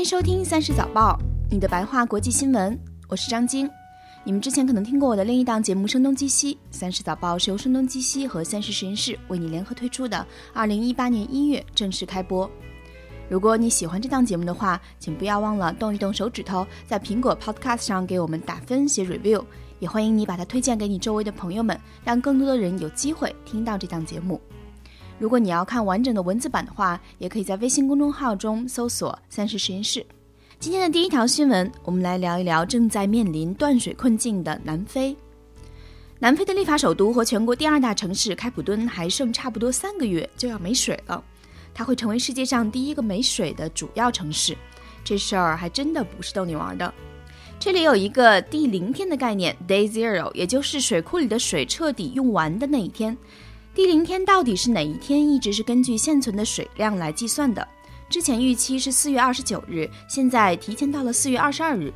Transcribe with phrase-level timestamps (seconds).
[0.00, 2.74] 欢迎收听三十早报，你的白话国际新闻，
[3.06, 3.68] 我是张晶。
[4.24, 10.26] 你们之前可能听过我的另一档节目《声东击西》，三十早报是由声东击西和三十实验室为你联合推出的。
[10.54, 12.50] 二零一八年一月正式开播。
[13.28, 19.44] 如果你喜欢这档节目的话，请不要忘了动一动手指头，在苹果 Podcast 上给我们打分、写 review。
[19.80, 24.40] 也欢迎你把它推荐给你周围的朋友们，让更多的人有机会听到这档节目。
[25.20, 30.04] 如果你要看完整的文字版的话，也可以在微信公众号中搜索“三十实验室”。
[30.58, 35.14] 今天的第一条新闻，我们来聊一聊正在面临断水困境的南非。
[36.18, 41.22] 南非的立法首都和全国第二大城市开普敦还剩差不多三个月就要没水了，
[41.74, 44.56] 它会成为世界上第一个没水的主要城市。
[45.04, 46.92] 这事儿还真的不是逗你玩的。
[47.58, 53.14] 这里有一个第零天的概念，Day Zero，也就是水库里的水彻底用完的那一天。
[53.72, 57.66] 第零天到底是哪一天，一直是根据现存的水量来计算的。
[58.08, 61.92] 之前预期是四月二十九日，现在提前到了四月二十二日。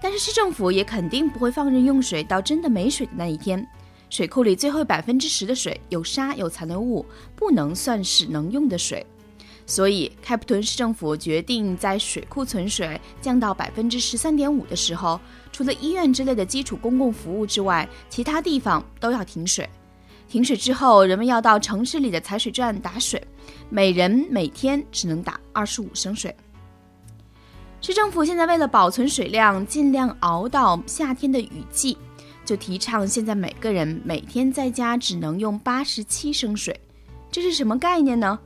[0.00, 3.64] 但是市政府也肯定不会放任用水到真的没水的那一天。
[4.08, 7.04] 水库里最后百分之十的水有沙有残留物，
[7.36, 9.06] 不能算是能用的水。
[9.66, 15.20] 所以，开普敦市政府决定在水库存水降到百分之十三点五的时候，
[15.52, 19.68] 除了医院之类的基础公共服务之外，其他地方都要停水。
[20.32, 23.22] 停水之后，人们要到城市里的采水站打水，
[23.68, 26.34] 每人每天只能打二十五升水。
[27.82, 31.98] 市政府现在为了保存水量，尽量熬到夏天的雨季，
[32.46, 36.74] 就提倡现在每个人每天在家只能用八十七升水。
[37.30, 38.38] 这是什么概念呢？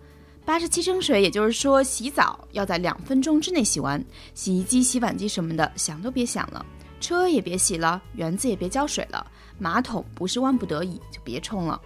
[0.45, 6.67] 八十七升水，也就是说，洗澡要在两分钟之内洗完，洗衣机、洗碗机什么的想都别想了，
[7.01, 9.27] 车也别洗了，园子也别浇水了，
[9.59, 11.81] 马桶不是万不得已就别冲了，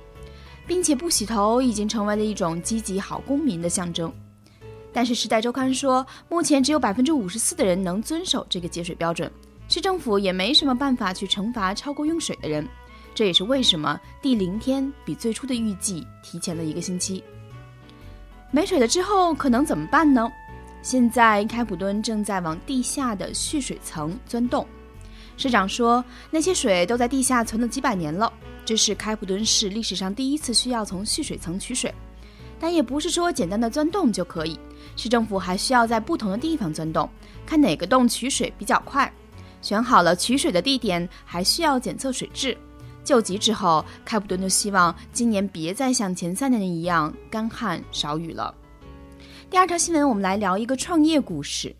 [0.66, 4.12] 并且不洗头已经成为了一种积极好公民的象征。
[4.92, 9.30] 但是《时代周刊》说，目前只有百分之五十四的人能遵守这个节水标准，
[9.68, 12.66] 市政府也没什么办法去惩罚超过用水的人。
[13.14, 17.22] 这也是为什么第零天比最初的预计提前了一个星期。
[18.50, 20.28] 没水了之后可能怎么办呢？
[20.82, 24.66] 现在开普敦正在往地下的蓄水层钻洞。
[25.40, 28.30] 市长说，那些水都在地下存了几百年了，
[28.62, 31.94] 这是开普敦市历史上第一次需要从蓄水层取水。
[32.58, 34.60] 但也不是说简单的钻洞就可以，
[34.96, 37.08] 市政府还需要在不同的地方钻洞，
[37.46, 39.10] 看哪个洞取水比较快。
[39.62, 42.54] 选好了取水的地点，还需要检测水质。
[43.02, 48.54] 救急之后，开普敦就希望今年别再像前三年一样干旱少雨了。
[49.48, 51.74] 第二条新闻，我们来聊一个创业故事。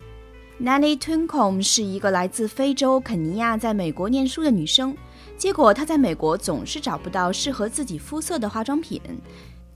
[0.63, 4.95] Nanny Twinkle 是一个来自非洲肯尼亚，在美国念书的女生。
[5.35, 9.01] 结果她在美国总是找不到适合自己肤色的化妆品。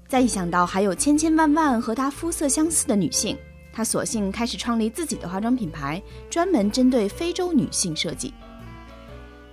[0.08, 3.36] 再一想到还有千千万万和她肤色相似的女性，
[3.74, 8.32] 她索性开始创立自己的化妆品牌，专门针对非洲女性设计。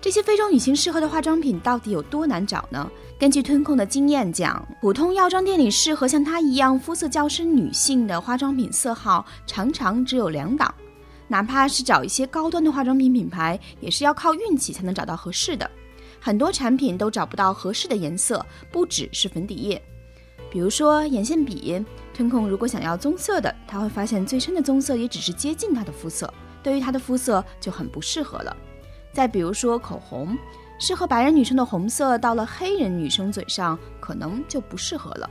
[0.03, 2.91] 这些非洲女性适合的化妆品到底有多难找呢？
[3.19, 10.75] 根据吞控的经验讲，普通药妆店里适合像她一样肤色较深女性的化妆品色号常常只有两档，
[11.29, 15.71] 哪怕是找一些高端的化妆品品牌，也是要靠运气才能找到合适的。
[16.21, 19.83] 很多产品都找不到合适的颜色，不只是粉底液，
[20.51, 21.85] 比如说眼线笔，
[22.15, 26.33] 吞控如果想要棕色的，他会发现最深的棕色也只是接近他的肤色，
[26.63, 28.57] 对于他的肤色就很不适合了。
[29.13, 30.37] 再比如说口红，
[30.79, 35.29] 适合白人女生的红色，到了黑人女生嘴上可能就不适合了。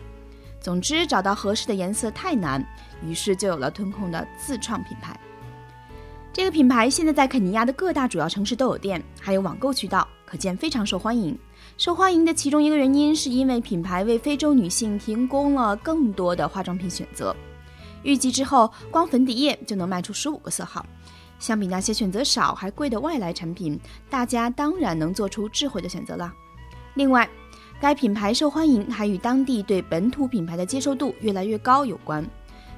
[0.60, 2.64] 总之，找到合适的颜色太难，
[3.02, 5.20] 于是就有了吞控的自创品牌。
[6.34, 11.38] 这个品牌现在在肯尼亚的各大主要城市都有店，还有网购渠道，可见非常受欢迎。
[11.78, 17.36] 受欢迎的其中一个原因，是因为品牌为非洲女性提供了更多的化妆品选择。
[18.04, 20.86] 预计之后，光粉底液就能卖出十五个色号。
[21.38, 23.78] 相比那些选择少还贵的外来产品，
[24.10, 26.32] 大家当然能做出智慧的选择了。
[26.94, 27.30] 另外，
[27.82, 32.26] 该品牌受欢迎还与当地对本土品牌的接受度越来越高有关。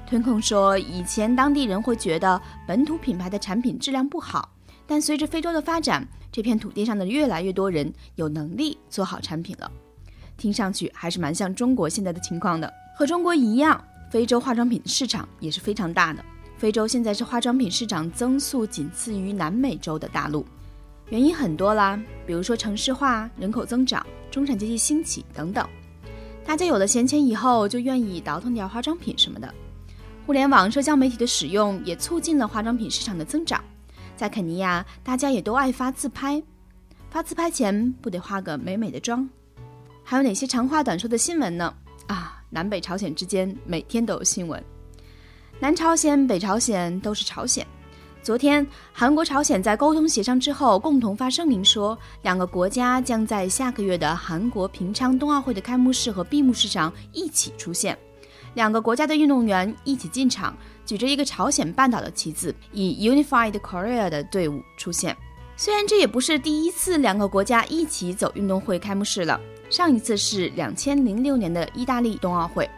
[0.06, 4.48] 吞控说，以前当地人会觉得本土品牌的产品质量不好，
[4.86, 9.70] 但随着非洲的发展，这片土地上的越来越多人有能力做好产品了。
[10.36, 12.72] 听上去还是蛮像中国现在的情况的。
[12.96, 16.24] 和中国一样，非洲化妆品市场也是非常大的。
[16.56, 20.44] 非洲现在是化妆品市场增速仅次于南美洲的大陆，
[21.08, 25.66] 原因很多啦，比如说城市化、人口增长、中产阶级兴起等等。
[26.44, 29.52] 大家有了闲钱以后，就愿意倒腾点化妆品什么的。
[30.26, 33.62] 互联网、社交媒体的使用也促进了化妆品市场的增长。
[34.16, 36.42] 在肯尼亚，大家也都爱发自拍，
[37.10, 39.28] 发自拍前不得化个美美的妆？
[40.02, 41.74] 还有哪些长话短说的新闻呢？
[42.06, 44.62] 啊，南北朝鲜之间每天都有新闻。
[45.60, 47.66] 南朝鲜、北朝鲜都是朝鲜，
[48.22, 57.98] 昨天，韩国、朝鲜在沟通协商之后，共同发声明说，两个国家将在下个月的韩国平昌冬奥会的开幕式和闭幕式上一起出现。
[58.54, 60.56] 两个国家的运动员一起进场，
[60.86, 65.16] 举着一个朝鲜半岛的旗子，以 Unified Korea 的队伍出现。
[65.56, 69.40] 虽然这也不是第一次两个国家一起走运动会开幕式了，
[69.70, 72.68] 上一次是两千零六年的意大利冬奥会。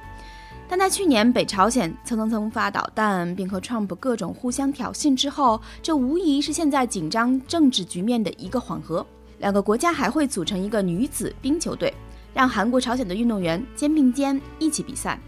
[0.68, 9.06] 但在去年北朝鲜蹭蹭蹭发导弹，并和 Trump 各种互相挑衅之后，这无疑是现在紧张政治局面的一个缓和。
[9.38, 11.92] 两个国家还会组成一个女子冰球队，
[12.36, 15.18] 让韩国、朝鲜的运动员肩并肩一起比赛。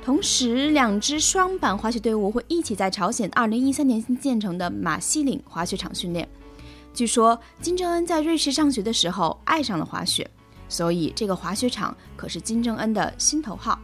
[0.00, 6.28] 同时，两支双板滑雪队伍会一起在朝鲜2013年新建成的马西岭滑雪场训练。
[6.94, 10.28] 据说金正恩在瑞士上学的时候爱上了滑雪，
[10.68, 13.76] 所以这个滑雪场可是金正恩的心头好。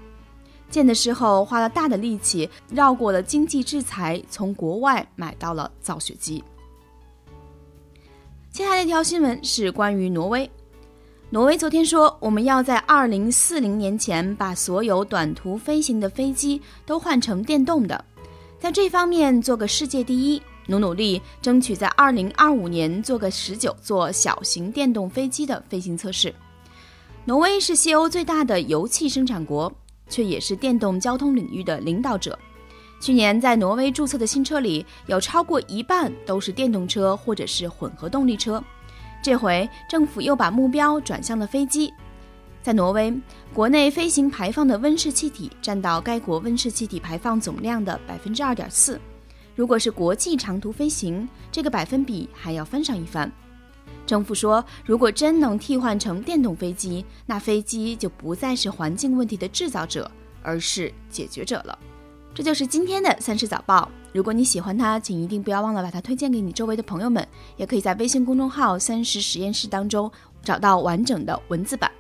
[0.71, 6.45] 建的时候花了大的力气，绕过了经济制裁，从国外买到了造雪机。
[8.53, 10.49] 接下来一条新闻是关于挪威。
[11.31, 18.03] 挪威昨天说，我们要在二零四零年前把所有短途飞行的飞机都换成电动的，
[18.59, 26.35] 在这方面做个世界第一，努努力争取在二零二五年做个十九座小型电动飞机的飞行测试。
[27.27, 29.71] 挪威是西欧最大的油气生产国。
[30.11, 32.39] 却也是电动交通领域的领导者。
[32.99, 38.65] 去年在挪威注册的新车里，有超过一半都是电动车或者是混合动力车。
[39.29, 41.93] 这回政府又把目标转向了飞机。
[42.63, 43.15] 在挪威，
[43.53, 48.99] 国内飞行排放的温室气体占到该国温室气体排放总量的百分之二点四。
[49.55, 53.31] 如果是国际长途飞行，这个百分比还要翻上一番。
[54.07, 60.11] 政府说，如果真能替换成电动飞机，那飞机就不再是环境问题的制造者，
[60.43, 61.79] 而是解决者了。
[62.35, 63.91] 这就是今天的三十早报。
[64.13, 67.27] 如果你喜欢它，请一定不要忘了把它推荐给你周围的朋友们。
[67.57, 70.11] 也可以在微信公众号“三十实验室”当中
[70.43, 71.91] 找到完整的文字版。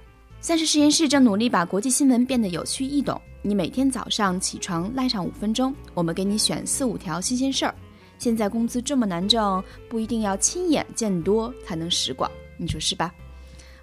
[0.40, 3.20] 三十实验室正努力把国际新闻变得有趣易懂。
[3.43, 7.75] 你每天早上起床赖上五分钟，我们给你选四五条新鲜事儿。
[8.19, 13.12] 现在工资这么难挣，不一定要亲眼见多才能识广，你说是吧？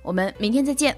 [0.02, 0.96] 我们明天再见。